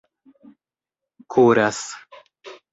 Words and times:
kuras 1.31 1.79